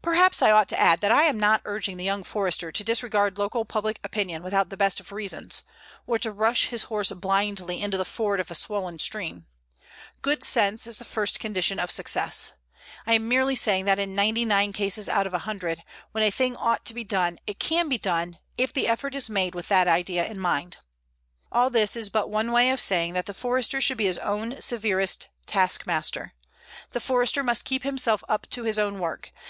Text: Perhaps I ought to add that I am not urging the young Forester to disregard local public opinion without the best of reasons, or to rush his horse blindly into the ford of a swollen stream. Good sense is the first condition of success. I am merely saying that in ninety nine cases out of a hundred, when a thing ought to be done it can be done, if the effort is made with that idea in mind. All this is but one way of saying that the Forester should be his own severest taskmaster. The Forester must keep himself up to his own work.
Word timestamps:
Perhaps 0.00 0.42
I 0.42 0.52
ought 0.52 0.68
to 0.68 0.78
add 0.78 1.00
that 1.00 1.10
I 1.10 1.24
am 1.24 1.40
not 1.40 1.60
urging 1.64 1.96
the 1.96 2.04
young 2.04 2.22
Forester 2.22 2.70
to 2.70 2.84
disregard 2.84 3.36
local 3.36 3.64
public 3.64 3.98
opinion 4.04 4.44
without 4.44 4.70
the 4.70 4.76
best 4.76 5.00
of 5.00 5.10
reasons, 5.10 5.64
or 6.06 6.20
to 6.20 6.30
rush 6.30 6.66
his 6.66 6.84
horse 6.84 7.10
blindly 7.10 7.82
into 7.82 7.96
the 7.98 8.04
ford 8.04 8.38
of 8.38 8.48
a 8.48 8.54
swollen 8.54 9.00
stream. 9.00 9.46
Good 10.22 10.44
sense 10.44 10.86
is 10.86 10.98
the 10.98 11.04
first 11.04 11.40
condition 11.40 11.80
of 11.80 11.90
success. 11.90 12.52
I 13.08 13.14
am 13.14 13.26
merely 13.28 13.56
saying 13.56 13.86
that 13.86 13.98
in 13.98 14.14
ninety 14.14 14.44
nine 14.44 14.72
cases 14.72 15.08
out 15.08 15.26
of 15.26 15.34
a 15.34 15.40
hundred, 15.40 15.82
when 16.12 16.22
a 16.22 16.30
thing 16.30 16.54
ought 16.56 16.84
to 16.84 16.94
be 16.94 17.02
done 17.02 17.40
it 17.48 17.58
can 17.58 17.88
be 17.88 17.98
done, 17.98 18.38
if 18.56 18.72
the 18.72 18.86
effort 18.86 19.16
is 19.16 19.28
made 19.28 19.52
with 19.52 19.66
that 19.66 19.88
idea 19.88 20.24
in 20.24 20.38
mind. 20.38 20.76
All 21.50 21.70
this 21.70 21.96
is 21.96 22.08
but 22.08 22.30
one 22.30 22.52
way 22.52 22.70
of 22.70 22.80
saying 22.80 23.14
that 23.14 23.26
the 23.26 23.34
Forester 23.34 23.80
should 23.80 23.98
be 23.98 24.04
his 24.06 24.18
own 24.18 24.60
severest 24.60 25.26
taskmaster. 25.46 26.34
The 26.90 27.00
Forester 27.00 27.42
must 27.42 27.64
keep 27.64 27.82
himself 27.82 28.22
up 28.28 28.48
to 28.50 28.62
his 28.62 28.78
own 28.78 29.00
work. 29.00 29.32